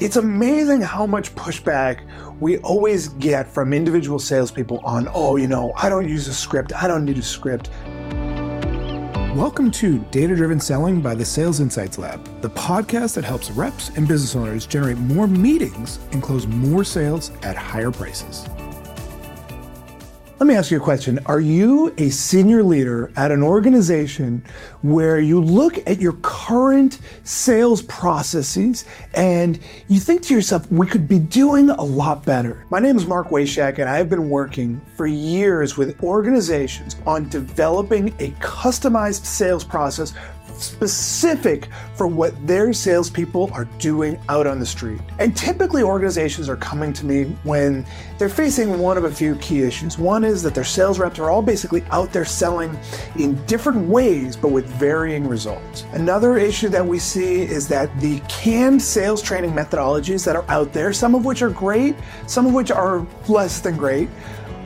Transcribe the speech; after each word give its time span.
It's 0.00 0.16
amazing 0.16 0.80
how 0.80 1.04
much 1.04 1.34
pushback 1.34 2.00
we 2.40 2.56
always 2.60 3.08
get 3.08 3.46
from 3.46 3.74
individual 3.74 4.18
salespeople 4.18 4.80
on, 4.82 5.10
oh, 5.12 5.36
you 5.36 5.46
know, 5.46 5.74
I 5.76 5.90
don't 5.90 6.08
use 6.08 6.26
a 6.26 6.32
script, 6.32 6.72
I 6.74 6.88
don't 6.88 7.04
need 7.04 7.18
a 7.18 7.22
script. 7.22 7.68
Welcome 9.36 9.70
to 9.72 9.98
Data 10.10 10.34
Driven 10.34 10.58
Selling 10.58 11.02
by 11.02 11.14
the 11.14 11.26
Sales 11.26 11.60
Insights 11.60 11.98
Lab, 11.98 12.40
the 12.40 12.48
podcast 12.48 13.14
that 13.16 13.24
helps 13.24 13.50
reps 13.50 13.90
and 13.90 14.08
business 14.08 14.34
owners 14.34 14.64
generate 14.64 14.96
more 14.96 15.26
meetings 15.26 15.98
and 16.12 16.22
close 16.22 16.46
more 16.46 16.82
sales 16.82 17.30
at 17.42 17.54
higher 17.54 17.90
prices. 17.90 18.46
Let 20.40 20.46
me 20.46 20.54
ask 20.54 20.70
you 20.70 20.78
a 20.78 20.80
question. 20.80 21.18
Are 21.26 21.38
you 21.38 21.92
a 21.98 22.08
senior 22.08 22.62
leader 22.62 23.12
at 23.14 23.30
an 23.30 23.42
organization 23.42 24.42
where 24.80 25.20
you 25.20 25.38
look 25.38 25.86
at 25.86 26.00
your 26.00 26.14
current 26.22 26.98
sales 27.24 27.82
processes 27.82 28.86
and 29.12 29.60
you 29.88 30.00
think 30.00 30.22
to 30.22 30.34
yourself, 30.34 30.66
we 30.72 30.86
could 30.86 31.06
be 31.06 31.18
doing 31.18 31.68
a 31.68 31.82
lot 31.82 32.24
better? 32.24 32.64
My 32.70 32.78
name 32.78 32.96
is 32.96 33.04
Marc 33.04 33.28
Wayshak, 33.28 33.80
and 33.80 33.86
I 33.86 33.98
have 33.98 34.08
been 34.08 34.30
working 34.30 34.80
for 34.96 35.06
years 35.06 35.76
with 35.76 36.02
organizations 36.02 36.96
on 37.04 37.28
developing 37.28 38.08
a 38.18 38.30
customized 38.40 39.26
sales 39.26 39.62
process 39.62 40.14
specific 40.60 41.68
for 41.94 42.06
what 42.06 42.34
their 42.46 42.72
salespeople 42.72 43.50
are 43.52 43.64
doing 43.78 44.20
out 44.28 44.46
on 44.46 44.58
the 44.58 44.66
street. 44.66 45.00
And 45.18 45.36
typically, 45.36 45.82
organizations 45.82 46.48
are 46.48 46.56
coming 46.56 46.92
to 46.94 47.06
me 47.06 47.24
when 47.44 47.86
they're 48.18 48.28
facing 48.28 48.78
one 48.78 48.96
of 48.96 49.04
a 49.04 49.10
few 49.10 49.36
key 49.36 49.62
issues. 49.62 49.98
One 49.98 50.24
is 50.24 50.42
that 50.42 50.54
their 50.54 50.64
sales 50.64 50.98
reps 50.98 51.18
are 51.18 51.30
all 51.30 51.42
basically 51.42 51.82
out 51.90 52.12
there 52.12 52.24
selling 52.24 52.78
in 53.16 53.42
different 53.46 53.88
ways, 53.88 54.36
but 54.36 54.48
with 54.48 54.66
varying 54.66 55.26
results. 55.26 55.84
Another 55.92 56.36
issue 56.36 56.68
that 56.68 56.86
we 56.86 56.98
see 56.98 57.42
is 57.42 57.68
that 57.68 57.98
the 58.00 58.20
canned 58.28 58.82
sales 58.82 59.22
training 59.22 59.52
methodologies 59.52 60.24
that 60.24 60.36
are 60.36 60.44
out 60.48 60.72
there, 60.72 60.92
some 60.92 61.14
of 61.14 61.24
which 61.24 61.42
are 61.42 61.50
great, 61.50 61.96
some 62.26 62.46
of 62.46 62.52
which 62.52 62.70
are 62.70 63.06
less 63.28 63.60
than 63.60 63.76
great, 63.76 64.08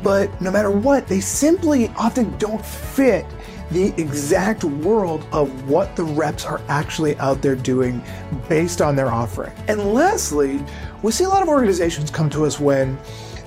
but 0.04 0.38
no 0.38 0.50
matter 0.50 0.70
what, 0.70 1.08
they 1.08 1.20
simply 1.20 1.88
often 1.96 2.36
don't 2.36 2.64
fit 2.64 3.24
the 3.70 3.94
exact 4.00 4.64
world 4.64 5.26
of 5.32 5.68
what 5.68 5.96
the 5.96 6.04
reps 6.04 6.44
are 6.44 6.60
actually 6.68 7.16
out 7.18 7.42
there 7.42 7.56
doing 7.56 8.02
based 8.48 8.80
on 8.80 8.94
their 8.94 9.08
offering. 9.08 9.52
And 9.68 9.94
lastly, 9.94 10.64
we 11.02 11.12
see 11.12 11.24
a 11.24 11.28
lot 11.28 11.42
of 11.42 11.48
organizations 11.48 12.10
come 12.10 12.28
to 12.30 12.44
us 12.44 12.60
when 12.60 12.98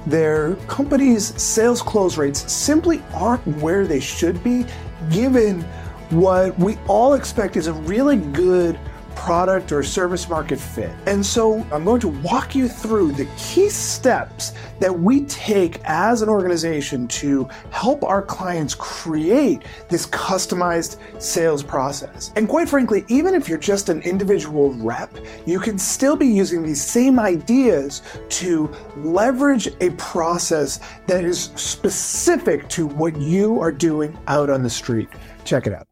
their 0.05 0.55
company's 0.67 1.39
sales 1.41 1.81
close 1.81 2.17
rates 2.17 2.51
simply 2.51 3.03
aren't 3.13 3.45
where 3.61 3.85
they 3.85 3.99
should 3.99 4.43
be, 4.43 4.65
given 5.11 5.61
what 6.09 6.57
we 6.57 6.77
all 6.87 7.13
expect 7.15 7.57
is 7.57 7.67
a 7.67 7.73
really 7.73 8.15
good 8.17 8.79
product 9.17 9.71
or 9.71 9.83
service 9.83 10.29
market 10.29 10.59
fit. 10.59 10.91
And 11.05 11.25
so 11.25 11.65
I'm 11.71 11.83
going 11.83 11.99
to 12.01 12.07
walk 12.07 12.55
you 12.55 12.69
through 12.69 13.11
the 13.13 13.25
key 13.37 13.69
steps 13.69 14.53
that 14.79 14.97
we 14.97 15.25
take 15.25 15.81
as 15.83 16.21
an 16.21 16.29
organization 16.29 17.07
to 17.09 17.49
help 17.71 18.03
our 18.03 18.21
clients 18.21 18.75
create 18.75 19.63
this 19.89 20.05
customized 20.07 20.97
sales 21.21 21.63
process. 21.63 22.31
And 22.35 22.47
quite 22.47 22.69
frankly, 22.69 23.03
even 23.07 23.33
if 23.33 23.49
you're 23.49 23.57
just 23.57 23.89
an 23.89 24.01
individual 24.03 24.73
rep, 24.75 25.17
you 25.45 25.59
can 25.59 25.77
still 25.77 26.15
be 26.15 26.27
using 26.27 26.63
these 26.63 26.83
same 26.83 27.19
ideas 27.19 28.03
to 28.29 28.73
leverage 28.97 29.67
a 29.81 29.89
process 29.97 30.79
that 31.07 31.25
is 31.25 31.51
specific 31.55 32.69
to 32.69 32.85
what 32.85 33.17
you 33.17 33.59
are 33.59 33.71
doing 33.71 34.17
out 34.27 34.49
on 34.49 34.63
the 34.63 34.69
street. 34.69 35.09
Check 35.43 35.65
it 35.65 35.73
out. 35.73 35.86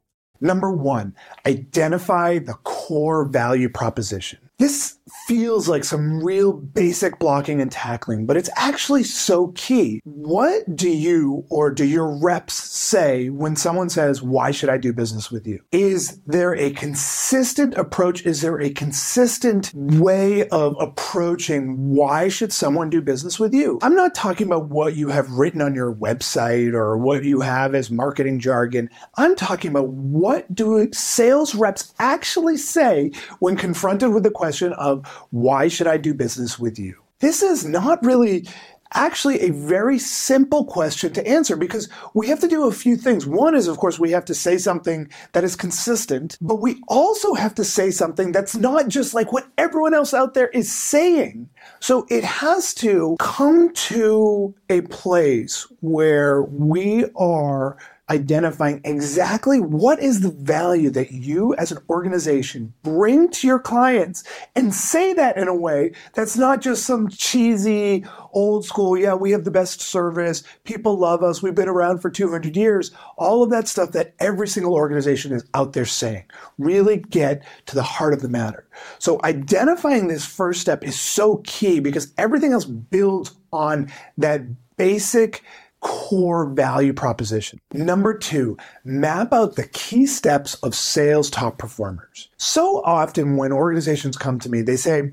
Number 0.45 0.71
one, 0.71 1.15
identify 1.47 2.38
the 2.38 2.53
core 2.53 3.25
value 3.25 3.67
proposition. 3.67 4.38
This 4.59 4.99
feels 5.28 5.70
like 5.70 5.84
some 5.84 6.23
real 6.23 6.53
basic 6.53 7.20
blocking 7.20 7.61
and 7.61 7.72
tackling, 7.72 8.25
but 8.25 8.38
it's 8.38 8.50
actually 8.56 9.03
so 9.03 9.50
key. 9.50 10.02
What 10.03 10.75
do 10.75 10.89
you 10.89 11.45
or 11.50 11.72
do 11.72 11.86
your 11.86 12.17
reps 12.17 12.56
say 12.56 13.30
when 13.30 13.56
someone 13.56 13.89
says, 13.89 14.21
Why 14.21 14.52
should 14.52 14.70
I 14.70 14.77
do 14.77 14.94
business 14.94 15.32
with 15.32 15.45
you? 15.45 15.61
Is 15.71 16.21
there 16.26 16.55
a 16.55 16.71
consistent 16.71 17.76
approach? 17.76 18.26
Is 18.26 18.42
there 18.42 18.60
a 18.60 18.71
consistent 18.71 19.71
way 19.76 20.48
of 20.49 20.76
approaching 20.80 21.94
why 21.95 22.27
should 22.27 22.52
someone 22.52 22.89
do 22.89 23.02
business 23.02 23.39
with 23.39 23.54
you? 23.54 23.80
I'm 23.82 23.95
not 23.95 24.15
talking 24.15 24.48
about 24.48 24.70
what 24.70 24.95
you 24.95 25.10
have 25.10 25.30
written 25.32 25.61
on 25.61 25.76
your 25.76 25.94
website 25.94 26.73
or 26.73 26.98
what 26.98 27.23
you 27.23 27.42
have 27.42 27.76
as 27.76 27.92
marketing 27.92 28.39
jargon. 28.39 28.89
I'm 29.15 29.36
talking 29.36 29.70
about 29.71 29.89
what 29.89 30.54
do 30.54 30.89
sales 30.92 31.54
reps 31.54 31.94
actually 31.99 32.58
say 32.58 33.11
when 33.39 33.55
confronted 33.55 34.14
with 34.14 34.23
the 34.23 34.32
question 34.32 34.55
question 34.55 34.73
of 34.95 35.08
why 35.32 35.67
should 35.67 35.88
I 35.88 35.98
do 35.98 36.14
business 36.14 36.60
with 36.60 36.80
you? 36.80 36.95
This 37.20 37.42
is 37.42 37.66
not 37.66 38.04
really 38.04 38.48
actually 38.94 39.42
a 39.42 39.52
very 39.52 40.00
simple 40.00 40.66
question 40.66 41.11
to 41.14 41.28
answer 41.28 41.56
because 41.56 41.89
we 42.14 42.28
have 42.28 42.39
to 42.39 42.48
do 42.48 42.67
a 42.67 42.72
few 42.72 42.95
things. 42.95 43.26
One 43.26 43.56
is, 43.56 43.67
of 43.67 43.78
course, 43.78 44.00
we 44.00 44.11
have 44.11 44.26
to 44.26 44.33
say 44.33 44.58
something 44.58 45.10
that 45.33 45.44
is 45.44 45.56
consistent, 45.56 46.38
but 46.42 46.61
we 46.61 46.82
also 46.88 47.33
have 47.33 47.56
to 47.56 47.64
say 47.64 47.92
something 47.92 48.32
that's 48.32 48.56
not 48.56 48.88
just 48.88 49.14
like 49.14 49.33
what 49.33 49.48
everyone 49.58 49.94
else 49.94 50.14
out 50.14 50.33
there 50.33 50.50
is 50.50 50.72
saying. 50.72 51.50
So 51.80 52.06
it 52.10 52.23
has 52.23 52.73
to 52.76 53.16
come 53.20 53.73
to 53.73 54.56
a 54.70 54.82
place 54.82 55.67
where 55.82 56.44
we 56.44 57.06
are 57.16 57.77
identifying 58.10 58.80
exactly 58.83 59.60
what 59.60 59.99
is 59.99 60.21
the 60.21 60.32
value 60.32 60.92
that 60.92 61.11
you 61.11 61.55
as 61.55 61.71
an 61.71 61.80
organization 61.89 62.71
bring 62.83 63.27
to 63.30 63.48
your 63.48 63.58
clients 63.58 64.23
and 64.55 64.73
say 64.73 65.11
that 65.14 65.38
in 65.38 65.48
a 65.48 65.55
way 65.55 65.92
that's 66.14 66.38
not 66.38 66.61
just 66.61 66.86
some 66.86 67.10
cheesy 67.10 68.05
old 68.32 68.64
school, 68.64 68.95
yeah, 68.95 69.15
we 69.15 69.32
have 69.32 69.44
the 69.44 69.52
best 69.52 69.82
service, 69.82 70.44
people 70.65 70.99
love 70.99 71.23
us, 71.23 71.42
we've 71.42 71.55
been 71.55 71.67
around 71.67 71.99
for 71.99 72.11
200 72.11 72.55
years, 72.55 72.92
all 73.17 73.42
of 73.42 73.49
that 73.49 73.67
stuff 73.67 73.92
that 73.92 74.14
every 74.20 74.48
single 74.48 74.73
organization 74.73 75.32
is 75.32 75.44
out 75.55 75.73
there 75.73 75.86
saying. 75.86 76.26
Really 76.60 76.98
get 76.98 77.44
to 77.65 77.76
the 77.76 77.83
heart 77.83 78.14
of 78.14 78.21
the 78.21 78.30
matter. 78.30 78.67
So 78.99 79.20
identifying 79.23 80.08
this 80.08 80.26
first 80.26 80.61
step 80.61 80.83
is 80.83 80.99
so 80.99 81.38
key 81.45 81.80
because 81.80 82.14
everything 82.17 82.54
else 82.54 82.65
builds 82.65 83.33
on 83.52 83.92
that 84.17 84.42
basic 84.77 85.44
core 85.85 86.47
value 86.47 86.93
proposition. 86.93 87.61
Number 87.71 88.17
two, 88.17 88.57
map 88.83 89.31
out 89.31 89.55
the 89.55 89.67
key 89.67 90.07
steps 90.07 90.55
of 90.55 90.73
sales 90.73 91.29
top 91.29 91.59
performers. 91.59 92.29
So 92.45 92.83
often 92.86 93.38
when 93.38 93.52
organizations 93.52 94.17
come 94.17 94.38
to 94.38 94.50
me, 94.50 94.61
they 94.61 94.76
say, 94.76 95.11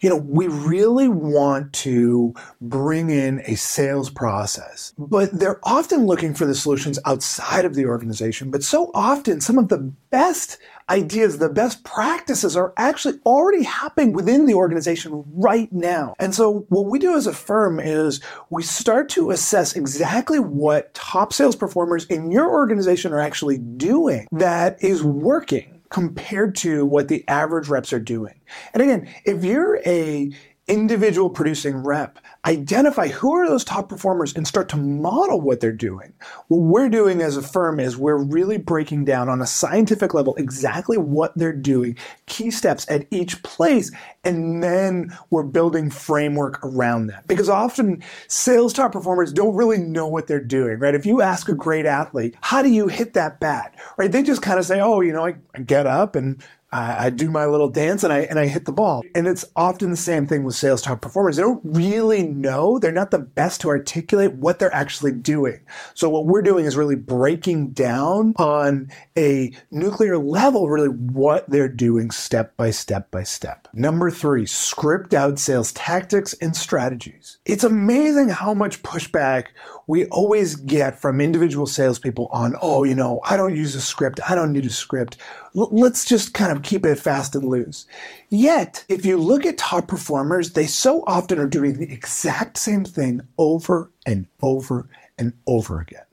you 0.00 0.08
know, 0.08 0.16
we 0.16 0.48
really 0.48 1.08
want 1.08 1.74
to 1.74 2.32
bring 2.62 3.10
in 3.10 3.42
a 3.44 3.54
sales 3.54 4.08
process, 4.08 4.94
but 4.96 5.30
they're 5.30 5.60
often 5.62 6.06
looking 6.06 6.32
for 6.32 6.46
the 6.46 6.54
solutions 6.54 6.98
outside 7.04 7.66
of 7.66 7.74
the 7.74 7.84
organization. 7.84 8.50
But 8.50 8.64
so 8.64 8.90
often 8.94 9.42
some 9.42 9.58
of 9.58 9.68
the 9.68 9.92
best 10.08 10.56
ideas, 10.88 11.36
the 11.36 11.50
best 11.50 11.84
practices 11.84 12.56
are 12.56 12.72
actually 12.78 13.18
already 13.26 13.62
happening 13.62 14.14
within 14.14 14.46
the 14.46 14.54
organization 14.54 15.22
right 15.34 15.70
now. 15.70 16.14
And 16.18 16.34
so 16.34 16.64
what 16.70 16.86
we 16.86 16.98
do 16.98 17.14
as 17.14 17.26
a 17.26 17.34
firm 17.34 17.78
is 17.78 18.22
we 18.48 18.62
start 18.62 19.10
to 19.10 19.30
assess 19.30 19.76
exactly 19.76 20.40
what 20.40 20.94
top 20.94 21.34
sales 21.34 21.56
performers 21.56 22.06
in 22.06 22.32
your 22.32 22.50
organization 22.50 23.12
are 23.12 23.20
actually 23.20 23.58
doing 23.58 24.26
that 24.32 24.82
is 24.82 25.04
working 25.04 25.79
compared 25.90 26.54
to 26.54 26.86
what 26.86 27.08
the 27.08 27.24
average 27.28 27.68
reps 27.68 27.92
are 27.92 28.00
doing. 28.00 28.40
And 28.72 28.82
again, 28.82 29.12
if 29.24 29.44
you're 29.44 29.80
a 29.84 30.30
individual 30.70 31.28
producing 31.28 31.76
rep, 31.78 32.18
identify 32.46 33.08
who 33.08 33.34
are 33.34 33.48
those 33.48 33.64
top 33.64 33.88
performers 33.88 34.32
and 34.34 34.46
start 34.46 34.68
to 34.68 34.76
model 34.76 35.40
what 35.40 35.60
they're 35.60 35.72
doing. 35.72 36.14
What 36.46 36.60
we're 36.60 36.88
doing 36.88 37.20
as 37.20 37.36
a 37.36 37.42
firm 37.42 37.80
is 37.80 37.96
we're 37.96 38.22
really 38.22 38.56
breaking 38.56 39.04
down 39.04 39.28
on 39.28 39.42
a 39.42 39.46
scientific 39.46 40.14
level 40.14 40.36
exactly 40.36 40.96
what 40.96 41.36
they're 41.36 41.52
doing, 41.52 41.98
key 42.26 42.52
steps 42.52 42.86
at 42.88 43.06
each 43.10 43.42
place, 43.42 43.90
and 44.22 44.62
then 44.62 45.16
we're 45.30 45.42
building 45.42 45.90
framework 45.90 46.64
around 46.64 47.08
that. 47.08 47.26
Because 47.26 47.48
often 47.48 48.02
sales 48.28 48.72
top 48.72 48.92
performers 48.92 49.32
don't 49.32 49.56
really 49.56 49.78
know 49.78 50.06
what 50.06 50.28
they're 50.28 50.38
doing, 50.38 50.78
right? 50.78 50.94
If 50.94 51.04
you 51.04 51.20
ask 51.20 51.48
a 51.48 51.54
great 51.54 51.84
athlete, 51.84 52.36
how 52.42 52.62
do 52.62 52.68
you 52.70 52.86
hit 52.86 53.14
that 53.14 53.40
bat, 53.40 53.74
right? 53.96 54.10
They 54.10 54.22
just 54.22 54.40
kind 54.40 54.58
of 54.58 54.64
say, 54.64 54.80
oh, 54.80 55.00
you 55.00 55.12
know, 55.12 55.26
I, 55.26 55.34
I 55.54 55.62
get 55.62 55.88
up 55.88 56.14
and 56.14 56.40
I, 56.72 57.06
I, 57.06 57.10
do 57.10 57.30
my 57.30 57.46
little 57.46 57.68
dance 57.68 58.04
and 58.04 58.12
I 58.12 58.20
and 58.20 58.38
I 58.38 58.46
hit 58.46 58.64
the 58.64 58.72
ball. 58.72 59.02
And 59.14 59.26
it's 59.26 59.44
often 59.56 59.90
the 59.90 59.96
same 59.96 60.26
thing 60.26 60.44
with 60.44 60.54
sales 60.54 60.82
top 60.82 61.00
performers. 61.00 61.36
They 61.36 61.42
don't 61.42 61.60
really 61.64 62.22
know. 62.22 62.78
They're 62.78 62.92
not 62.92 63.10
the 63.10 63.18
best 63.18 63.60
to 63.62 63.68
articulate 63.68 64.34
what 64.34 64.58
they're 64.58 64.74
actually 64.74 65.12
doing. 65.12 65.60
So 65.94 66.08
what 66.08 66.26
we're 66.26 66.42
doing 66.42 66.66
is 66.66 66.76
really 66.76 66.96
breaking 66.96 67.70
down 67.70 68.34
on 68.36 68.90
a 69.18 69.52
nuclear 69.70 70.18
level, 70.18 70.68
really 70.68 70.88
what 70.88 71.48
they're 71.50 71.68
doing 71.68 72.10
step 72.10 72.56
by 72.56 72.70
step 72.70 73.10
by 73.10 73.24
step. 73.24 73.68
Number 73.72 74.10
three, 74.10 74.46
script 74.46 75.12
out 75.12 75.38
sales 75.38 75.72
tactics 75.72 76.34
and 76.34 76.56
strategies. 76.56 77.38
It's 77.44 77.64
amazing 77.64 78.28
how 78.28 78.54
much 78.54 78.82
pushback 78.82 79.46
we 79.90 80.06
always 80.06 80.54
get 80.54 81.00
from 81.00 81.20
individual 81.20 81.66
salespeople 81.66 82.28
on, 82.30 82.54
oh, 82.62 82.84
you 82.84 82.94
know, 82.94 83.20
I 83.24 83.36
don't 83.36 83.56
use 83.56 83.74
a 83.74 83.80
script. 83.80 84.20
I 84.28 84.36
don't 84.36 84.52
need 84.52 84.66
a 84.66 84.70
script. 84.70 85.16
L- 85.56 85.68
let's 85.72 86.04
just 86.04 86.32
kind 86.32 86.52
of 86.52 86.60
of 86.60 86.68
keep 86.68 86.86
it 86.86 86.98
fast 86.98 87.34
and 87.34 87.44
loose. 87.44 87.86
Yet, 88.28 88.84
if 88.88 89.04
you 89.04 89.16
look 89.16 89.44
at 89.46 89.58
top 89.58 89.88
performers, 89.88 90.52
they 90.52 90.66
so 90.66 91.02
often 91.06 91.38
are 91.38 91.46
doing 91.46 91.74
the 91.74 91.92
exact 91.92 92.58
same 92.58 92.84
thing 92.84 93.22
over 93.38 93.90
and 94.06 94.26
over 94.42 94.88
and 95.18 95.32
over 95.46 95.80
again. 95.80 96.04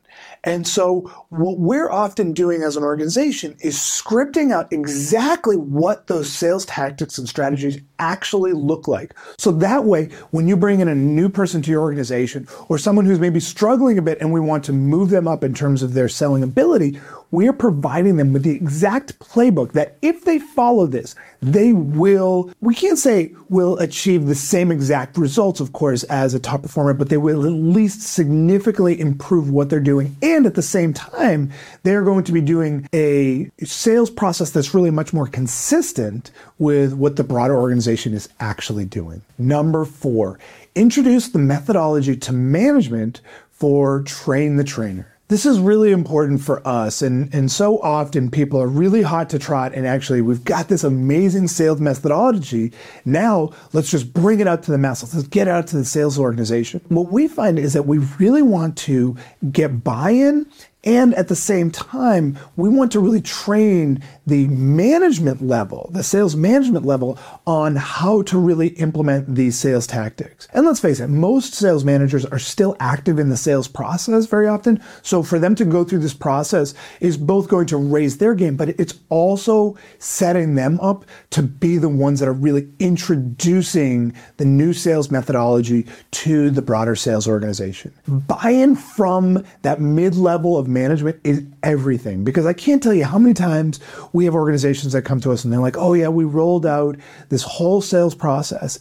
And 0.44 0.68
so 0.68 1.12
what 1.30 1.60
we're 1.60 1.92
often 1.92 2.34
doing 2.34 2.64
as 2.64 2.78
an 2.78 2.84
organization 2.84 3.56
is 3.60 3.78
scripting 3.78 4.52
out 4.52 4.72
exactly 4.72 5.58
what 5.58 6.08
those 6.08 6.32
sales 6.32 6.66
tactics 6.66 7.18
and 7.18 7.28
strategies 7.28 7.80
actually 8.00 8.54
look 8.54 8.88
like. 8.88 9.14
So 9.38 9.52
that 9.52 9.86
way, 9.86 10.06
when 10.32 10.48
you 10.48 10.56
bring 10.56 10.80
in 10.80 10.88
a 10.88 10.96
new 10.96 11.30
person 11.30 11.62
to 11.64 11.72
your 11.72 11.82
organization 11.82 12.48
or 12.70 12.78
someone 12.78 13.06
who's 13.06 13.20
maybe 13.20 13.40
struggling 13.40 13.98
a 13.98 14.02
bit 14.02 14.20
and 14.20 14.32
we 14.32 14.40
want 14.40 14.64
to 14.66 14.74
move 14.74 15.10
them 15.10 15.28
up 15.28 15.44
in 15.44 15.54
terms 15.54 15.84
of 15.84 15.94
their 15.94 16.10
selling 16.10 16.44
ability, 16.44 17.00
we 17.32 17.48
are 17.48 17.54
providing 17.54 18.18
them 18.18 18.32
with 18.32 18.44
the 18.44 18.56
exact 18.56 19.20
playbook 19.20 19.74
that 19.74 19.98
if 20.02 20.24
they 20.24 20.40
follow 20.40 20.86
this, 20.86 21.16
they 21.42 21.74
will, 21.74 22.52
we 22.62 22.74
can't 22.74 22.98
say 22.98 23.34
will 23.50 23.78
achieve 23.80 24.26
the 24.26 24.36
same 24.36 24.72
exact 24.72 25.18
results, 25.18 25.60
of 25.60 25.74
course, 25.74 26.04
as 26.06 26.34
a 26.34 26.40
top 26.40 26.62
performer, 26.62 26.94
but 26.94 27.10
they 27.10 27.18
will 27.18 27.46
at 27.46 27.52
least 27.52 28.02
significantly 28.02 29.00
improve 29.00 29.52
what 29.52 29.70
they're 29.70 29.80
doing. 29.80 30.16
And 30.22 30.46
at 30.46 30.56
the 30.56 30.62
same 30.62 30.94
time, 30.94 31.52
they're 31.84 32.04
going 32.04 32.24
to 32.26 32.32
be 32.32 32.42
doing 32.42 32.88
a 32.94 33.50
sales 33.64 34.10
process 34.10 34.52
that's 34.52 34.74
really 34.74 34.92
much 34.92 35.14
more 35.14 35.28
consistent 35.28 36.32
with 36.60 36.94
what 36.94 37.18
the 37.18 37.24
broader 37.24 37.58
organization 37.58 37.87
is 37.88 38.30
actually 38.40 38.86
doing. 38.86 39.22
Number 39.38 39.86
four, 39.86 40.40
introduce 40.76 41.30
the 41.30 41.40
methodology 41.40 42.16
to 42.18 42.34
management 42.34 43.22
for 43.52 44.04
train 44.04 44.58
the 44.58 44.64
trainer. 44.64 45.08
This 45.30 45.46
is 45.46 45.60
really 45.60 45.92
important 45.92 46.42
for 46.42 46.66
us. 46.66 47.02
And, 47.02 47.34
and 47.34 47.52
so 47.52 47.80
often 47.80 48.32
people 48.32 48.62
are 48.62 48.68
really 48.68 49.02
hot 49.02 49.30
to 49.32 49.40
trot. 49.40 49.74
And 49.74 49.86
actually, 49.86 50.22
we've 50.22 50.46
got 50.46 50.70
this 50.70 50.86
amazing 50.86 51.50
sales 51.50 51.82
methodology. 51.82 52.72
Now, 53.04 53.50
let's 53.74 53.92
just 53.92 54.14
bring 54.14 54.40
it 54.40 54.48
out 54.48 54.64
to 54.64 54.72
the 54.72 54.78
masses. 54.78 55.14
Let's 55.14 55.28
get 55.28 55.48
it 55.48 55.52
out 55.52 55.68
to 55.68 55.78
the 55.78 55.84
sales 55.84 56.18
organization. 56.18 56.80
What 56.88 57.12
we 57.12 57.28
find 57.28 57.60
is 57.60 57.74
that 57.74 57.86
we 57.88 57.98
really 58.20 58.42
want 58.42 58.78
to 58.80 59.18
get 59.52 59.84
buy 59.84 60.12
in 60.12 60.46
and 60.84 61.14
at 61.16 61.28
the 61.28 61.36
same 61.36 61.72
time, 61.72 62.38
we 62.56 62.70
want 62.70 62.92
to 62.92 63.00
really 63.00 63.20
train 63.20 64.02
the 64.28 64.48
management 64.48 65.42
level, 65.42 65.90
the 65.92 66.04
sales 66.04 66.36
management 66.36 66.86
level, 66.86 67.18
on 67.48 67.76
how 67.76 68.22
to 68.24 68.38
really 68.38 68.70
implement 68.70 69.36
these 69.36 69.58
sales 69.58 69.88
tactics. 69.88 70.48
And 70.54 70.66
let's 70.66 70.80
face 70.80 71.00
it, 71.00 71.08
most 71.08 71.56
sales 71.56 71.84
managers 71.84 72.26
are 72.26 72.40
still 72.40 72.76
active 72.80 73.18
in 73.18 73.30
the 73.30 73.38
sales 73.38 73.68
process 73.68 74.28
very 74.28 74.48
often. 74.48 74.82
So 75.02 75.24
for 75.24 75.40
them 75.40 75.56
to 75.56 75.66
go 75.66 75.84
through 75.84 76.00
this 76.00 76.14
process 76.14 76.74
is 77.02 77.18
both 77.18 77.48
going 77.48 77.68
to 77.68 77.78
raise 77.78 78.18
their 78.18 78.36
game, 78.36 78.56
but 78.56 78.70
it's 78.70 79.00
also 79.10 79.78
setting 79.98 80.56
them 80.56 80.80
up 80.80 81.06
to 81.32 81.42
be 81.42 81.78
the 81.78 81.90
ones 81.90 82.20
that 82.20 82.30
are 82.30 82.34
really 82.34 82.70
introducing 82.80 84.14
the 84.38 84.46
new 84.46 84.74
sales 84.74 85.10
methodology 85.10 85.88
to 86.12 86.52
the 86.52 86.62
broader 86.62 86.96
sales 86.96 87.28
organization. 87.28 87.94
Buy 88.08 88.52
in 88.52 88.76
from 88.76 89.44
that 89.64 89.82
mid 89.82 90.16
level 90.16 90.58
of 90.58 90.67
management 90.68 91.20
is 91.24 91.44
everything 91.64 92.24
because 92.24 92.46
I 92.46 92.54
can't 92.54 92.82
tell 92.82 92.94
you 92.94 93.06
how 93.06 93.18
many 93.18 93.34
times 93.34 93.80
we 94.14 94.26
have 94.26 94.36
organizations 94.36 94.94
that 94.94 95.04
come 95.04 95.20
to 95.22 95.32
us 95.32 95.44
and 95.44 95.54
they're 95.54 95.60
like, 95.60 95.78
oh, 95.78 95.94
yeah, 95.94 96.10
we 96.10 96.26
rolled 96.26 96.66
out 96.66 96.98
this 97.30 97.44
whole 97.44 97.82
sales 97.82 98.16
process 98.16 98.80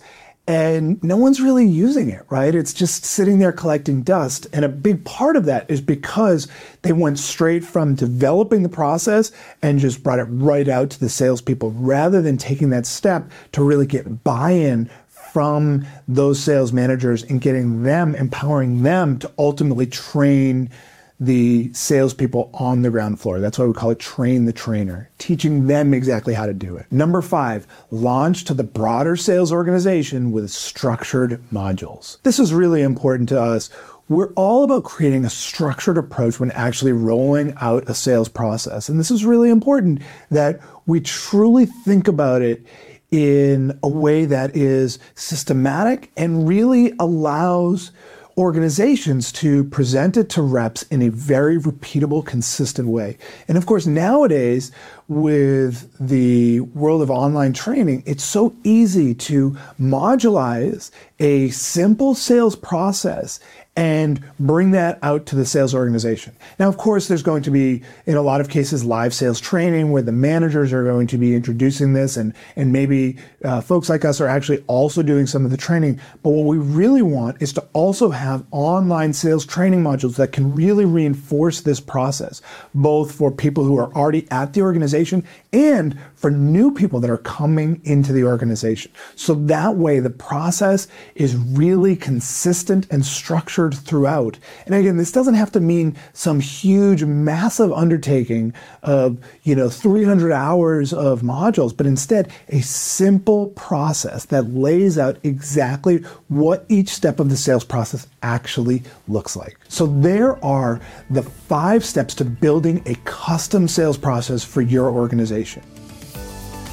and 0.49 1.03
no 1.03 1.17
one's 1.17 1.41
really 1.41 1.67
using 1.67 2.09
it, 2.09 2.25
right? 2.31 2.55
It's 2.55 2.73
just 2.73 3.05
sitting 3.05 3.41
there 3.41 3.53
collecting 3.53 4.03
dust. 4.03 4.47
And 4.53 4.65
a 4.65 4.69
big 4.69 5.05
part 5.05 5.37
of 5.37 5.45
that 5.47 5.69
is 5.69 5.81
because 5.81 6.47
they 6.83 6.93
went 6.93 7.19
straight 7.19 7.65
from 7.65 7.97
developing 7.97 8.63
the 8.63 8.69
process 8.69 9.33
and 9.61 9.81
just 9.81 10.05
brought 10.05 10.21
it 10.21 10.25
right 10.25 10.69
out 10.69 10.91
to 10.91 11.01
the 11.01 11.09
salespeople 11.09 11.73
rather 11.73 12.23
than 12.23 12.37
taking 12.37 12.71
that 12.71 12.87
step 12.87 13.29
to 13.53 13.65
really 13.65 13.87
get 13.87 14.23
buy 14.23 14.53
in 14.53 14.89
from 15.09 15.85
those 16.07 16.39
sales 16.41 16.73
managers 16.73 17.25
and 17.25 17.41
getting 17.41 17.83
them, 17.83 18.15
empowering 18.15 18.85
them 18.85 19.19
to 19.19 19.31
ultimately 19.39 19.87
train 19.87 20.71
the 21.19 21.73
salespeople 21.73 22.51
on 22.55 22.83
the 22.83 22.91
ground 22.91 23.19
floor. 23.21 23.41
That's 23.41 23.59
why 23.59 23.65
we 23.65 23.73
call 23.73 23.91
it 23.91 23.99
train 23.99 24.45
the 24.45 24.53
trainer, 24.53 25.11
teaching 25.19 25.67
them 25.67 25.95
exactly 25.95 26.35
how 26.35 26.47
to 26.47 26.53
do 26.53 26.77
it. 26.77 26.87
Number 26.91 27.23
five, 27.23 27.67
launch 27.91 28.45
to 28.45 28.55
the 28.55 28.65
broader 28.65 29.17
sales 29.17 29.53
organization 29.53 30.31
with 30.31 30.51
structured 30.51 31.43
modules. 31.51 32.21
This 32.23 32.39
is 32.39 32.53
really 32.53 32.83
important 32.83 33.29
to 33.31 33.41
us. 33.41 33.71
We're 34.09 34.33
all 34.35 34.63
about 34.63 34.85
creating 34.85 35.25
a 35.25 35.31
structured 35.31 35.99
approach 35.99 36.39
when 36.39 36.53
actually 36.53 36.93
rolling 36.93 37.55
out 37.61 37.89
a 37.89 37.95
sales 37.95 38.29
process. 38.29 38.89
And 38.89 39.01
this 39.01 39.11
is 39.11 39.25
really 39.25 39.51
important 39.51 40.03
that 40.31 40.61
we 40.87 41.01
truly 41.01 41.67
think 41.67 42.07
about 42.07 42.43
it 42.43 42.65
in 43.11 43.79
a 43.83 43.89
way 43.89 44.25
that 44.27 44.55
is 44.57 44.99
systematic 45.15 46.11
and 46.17 46.47
really 46.47 46.93
allows 46.99 47.91
organizations 48.39 49.33
to 49.33 49.65
present 49.65 50.17
it 50.17 50.29
to 50.31 50.43
reps 50.43 50.83
in 50.85 51.03
a 51.03 51.09
very 51.09 51.59
repeatable, 51.59 52.25
consistent 52.25 52.89
way. 52.89 53.17
And 53.49 53.57
of 53.57 53.67
course, 53.67 53.87
nowadays, 53.87 54.73
with 55.09 55.91
the 55.99 56.61
world 56.61 57.01
of 57.01 57.11
online 57.11 57.53
training, 57.53 58.03
it's 58.07 58.25
so 58.25 58.55
easy 58.65 59.15
to 59.15 59.57
modulize 59.81 60.91
a 61.19 61.49
simple 61.51 62.15
sales 62.15 62.57
process 62.57 63.41
and 63.77 64.25
bring 64.41 64.71
that 64.71 64.99
out 65.03 65.27
to 65.27 65.37
the 65.37 65.45
sales 65.45 65.75
organization. 65.75 66.35
Now, 66.59 66.69
of 66.69 66.79
course, 66.79 67.09
there's 67.09 67.23
going 67.23 67.43
to 67.43 67.51
be, 67.51 67.83
in 68.07 68.17
a 68.17 68.23
lot 68.23 68.41
of 68.41 68.49
cases, 68.49 68.85
live 68.85 69.13
sales 69.13 69.39
training 69.39 69.93
where 69.93 70.03
the 70.03 70.13
managers 70.13 70.73
are 70.73 70.83
going 70.83 71.07
to 71.09 71.19
be 71.19 71.35
introducing 71.35 71.93
this, 71.93 72.17
and, 72.17 72.33
and 72.57 72.73
maybe 72.73 73.19
uh, 73.45 73.61
folks 73.61 73.91
like 73.91 74.05
us 74.05 74.21
are 74.21 74.27
actually 74.27 74.65
also 74.67 75.03
doing 75.03 75.27
some 75.27 75.45
of 75.45 75.51
the 75.51 75.57
training. 75.59 76.01
But 76.23 76.31
what 76.31 76.47
we 76.47 76.57
really 76.57 77.03
want 77.03 77.43
is 77.43 77.53
to 77.53 77.65
also 77.75 78.11
have 78.11 78.47
online 78.51 79.13
sales 79.13 79.45
training 79.45 79.83
modules 79.83 80.17
that 80.17 80.33
can 80.33 80.55
really 80.55 80.87
reinforce 80.87 81.61
this 81.61 81.81
process, 81.81 82.41
both 82.75 83.13
for 83.13 83.31
people 83.31 83.65
who 83.65 83.77
are 83.79 83.93
already 83.95 84.27
at 84.31 84.55
the 84.55 84.63
organization 84.63 85.23
and 85.53 85.99
for 86.15 86.31
new 86.31 86.73
people 86.73 86.99
that 87.01 87.11
are 87.11 87.19
coming 87.19 87.81
into 87.85 88.13
the 88.13 88.25
organization. 88.25 88.91
So 89.17 89.35
that 89.35 89.77
way, 89.77 90.01
the 90.01 90.11
process 90.11 90.89
is 91.15 91.37
really 91.37 91.95
consistent 91.95 92.87
and 92.91 93.05
structured 93.05 93.66
throughout. 93.75 94.39
And 94.67 94.75
again, 94.75 94.97
this 94.97 95.13
doesn't 95.13 95.35
have 95.35 95.53
to 95.53 95.61
mean 95.61 95.97
some 96.13 96.41
huge, 96.41 97.05
massive 97.05 97.73
undertaking 97.73 98.55
of, 98.83 99.19
you 99.43 99.55
know, 99.55 99.69
300 99.69 100.33
hours 100.33 100.93
of 100.93 101.23
modules, 101.23 101.77
but 101.77 101.87
instead 101.87 102.31
a 102.49 102.61
simple 102.61 103.49
process 103.49 104.27
that 104.27 104.55
lays 104.55 104.99
out 104.99 105.19
exactly 105.23 105.99
what 106.29 106.65
each 106.69 106.89
step 106.89 107.21
of 107.21 107.31
the 107.31 107.37
sales 107.37 107.65
process 107.65 108.07
actually 108.23 108.83
looks 109.09 109.37
like. 109.37 109.59
So 109.69 109.87
there 109.87 110.43
are 110.45 110.81
the 111.11 111.23
five 111.23 111.85
steps 111.85 112.15
to 112.17 112.25
building 112.25 112.83
a 112.87 112.95
custom 113.05 113.69
sales 113.69 113.99
process 113.99 114.45
for 114.45 114.61
your 114.61 114.91
organization. 114.91 115.63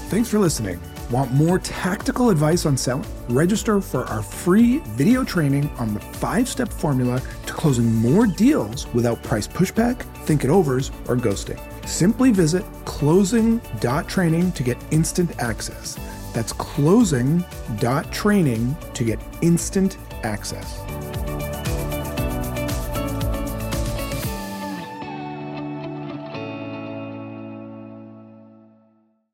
Thanks 0.09 0.29
for 0.29 0.39
listening. 0.39 0.79
Want 1.13 1.31
more 1.31 1.59
tactical 1.59 2.31
advice 2.31 2.65
on 2.65 2.75
selling? 2.75 3.05
Register 3.29 3.79
for 3.79 4.03
our 4.05 4.23
free 4.23 4.79
video 4.97 5.23
training 5.23 5.69
on 5.77 5.93
the 5.93 5.99
five 5.99 6.49
step 6.49 6.69
formula 6.69 7.21
to 7.45 7.53
closing 7.53 7.93
more 7.93 8.25
deals 8.25 8.91
without 8.95 9.21
price 9.21 9.47
pushback, 9.47 10.01
think 10.25 10.43
it 10.43 10.49
overs, 10.49 10.89
or 11.07 11.15
ghosting. 11.15 11.59
Simply 11.87 12.31
visit 12.31 12.65
closing.training 12.85 14.51
to 14.53 14.63
get 14.63 14.83
instant 14.89 15.39
access. 15.39 15.99
That's 16.33 16.53
closing.training 16.53 18.75
to 18.95 19.03
get 19.03 19.19
instant 19.43 19.97
access. 20.23 20.79